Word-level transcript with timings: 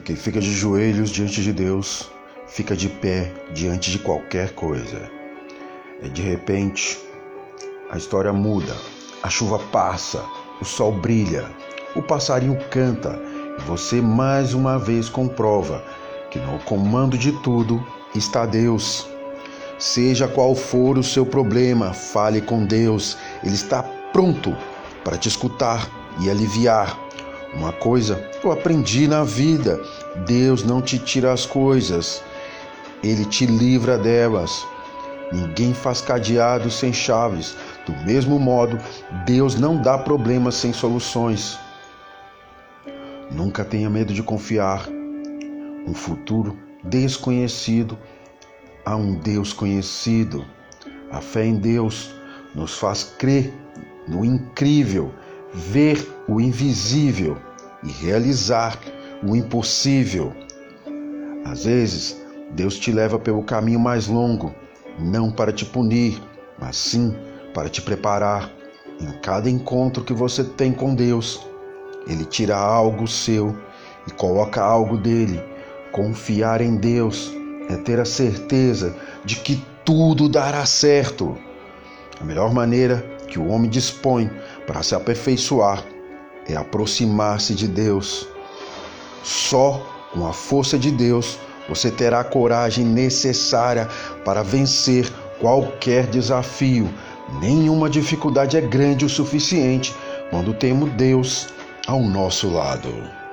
Quem 0.00 0.16
fica 0.16 0.40
de 0.40 0.50
joelhos 0.52 1.10
diante 1.10 1.42
de 1.42 1.52
Deus, 1.52 2.10
fica 2.48 2.74
de 2.74 2.88
pé 2.88 3.32
diante 3.52 3.90
de 3.90 3.98
qualquer 3.98 4.52
coisa. 4.52 5.08
E 6.02 6.08
de 6.08 6.22
repente, 6.22 6.98
a 7.90 7.98
história 7.98 8.32
muda, 8.32 8.74
a 9.22 9.28
chuva 9.28 9.58
passa, 9.70 10.24
o 10.60 10.64
sol 10.64 10.92
brilha, 10.92 11.44
o 11.94 12.02
passarinho 12.02 12.58
canta 12.70 13.20
e 13.58 13.62
você 13.62 14.00
mais 14.00 14.54
uma 14.54 14.78
vez 14.78 15.08
comprova 15.08 15.84
que 16.30 16.38
no 16.38 16.58
comando 16.60 17.16
de 17.16 17.30
tudo 17.42 17.86
está 18.14 18.44
Deus. 18.44 19.06
Seja 19.78 20.26
qual 20.26 20.56
for 20.56 20.98
o 20.98 21.02
seu 21.02 21.24
problema, 21.24 21.92
fale 21.92 22.40
com 22.40 22.64
Deus, 22.64 23.16
Ele 23.44 23.54
está 23.54 23.82
pronto 24.12 24.56
para 25.04 25.18
te 25.18 25.28
escutar 25.28 25.88
e 26.20 26.30
aliviar. 26.30 26.98
Uma 27.54 27.72
coisa 27.72 28.30
eu 28.42 28.50
aprendi 28.50 29.06
na 29.06 29.24
vida: 29.24 29.80
Deus 30.26 30.64
não 30.64 30.80
te 30.80 30.98
tira 30.98 31.32
as 31.32 31.44
coisas, 31.44 32.22
Ele 33.02 33.24
te 33.24 33.46
livra 33.46 33.98
delas. 33.98 34.64
Ninguém 35.32 35.72
faz 35.72 36.00
cadeado 36.00 36.70
sem 36.70 36.92
chaves. 36.92 37.56
Do 37.86 37.92
mesmo 38.04 38.38
modo, 38.38 38.78
Deus 39.24 39.54
não 39.54 39.80
dá 39.80 39.96
problemas 39.96 40.54
sem 40.54 40.72
soluções. 40.72 41.58
Nunca 43.30 43.64
tenha 43.64 43.88
medo 43.88 44.12
de 44.12 44.22
confiar. 44.22 44.86
Um 45.86 45.94
futuro 45.94 46.56
desconhecido 46.84 47.98
a 48.84 48.94
um 48.94 49.14
Deus 49.14 49.52
conhecido. 49.52 50.44
A 51.10 51.20
fé 51.20 51.44
em 51.46 51.56
Deus 51.56 52.14
nos 52.54 52.76
faz 52.76 53.04
crer 53.18 53.52
no 54.06 54.24
incrível, 54.24 55.12
ver 55.52 56.08
o 56.28 56.40
invisível 56.40 57.36
e 57.82 57.90
realizar 57.90 58.78
o 59.22 59.36
impossível. 59.36 60.32
Às 61.44 61.64
vezes, 61.64 62.16
Deus 62.52 62.78
te 62.78 62.92
leva 62.92 63.18
pelo 63.18 63.42
caminho 63.42 63.80
mais 63.80 64.06
longo, 64.06 64.54
não 64.98 65.30
para 65.30 65.52
te 65.52 65.64
punir, 65.64 66.22
mas 66.58 66.76
sim 66.76 67.14
para 67.54 67.68
te 67.68 67.82
preparar. 67.82 68.50
Em 69.00 69.12
cada 69.20 69.50
encontro 69.50 70.04
que 70.04 70.12
você 70.12 70.44
tem 70.44 70.72
com 70.72 70.94
Deus, 70.94 71.46
Ele 72.06 72.24
tira 72.24 72.56
algo 72.56 73.06
seu 73.08 73.56
e 74.06 74.10
coloca 74.12 74.62
algo 74.62 74.96
dele. 74.96 75.42
Confiar 75.90 76.60
em 76.60 76.76
Deus 76.76 77.32
é 77.68 77.76
ter 77.76 78.00
a 78.00 78.04
certeza 78.04 78.94
de 79.24 79.36
que 79.36 79.62
tudo 79.84 80.28
dará 80.28 80.64
certo. 80.64 81.36
A 82.20 82.24
melhor 82.24 82.52
maneira 82.52 83.04
que 83.28 83.38
o 83.38 83.48
homem 83.48 83.70
dispõe 83.70 84.30
para 84.72 84.82
se 84.82 84.94
aperfeiçoar 84.94 85.84
é 86.48 86.56
aproximar-se 86.56 87.54
de 87.54 87.68
Deus. 87.68 88.26
Só 89.22 89.86
com 90.14 90.26
a 90.26 90.32
força 90.32 90.78
de 90.78 90.90
Deus 90.90 91.38
você 91.68 91.90
terá 91.90 92.20
a 92.20 92.24
coragem 92.24 92.82
necessária 92.82 93.86
para 94.24 94.42
vencer 94.42 95.12
qualquer 95.38 96.06
desafio. 96.06 96.88
Nenhuma 97.40 97.90
dificuldade 97.90 98.56
é 98.56 98.62
grande 98.62 99.04
o 99.04 99.10
suficiente 99.10 99.94
quando 100.30 100.54
temos 100.54 100.90
Deus 100.92 101.48
ao 101.86 102.00
nosso 102.00 102.48
lado. 102.50 103.21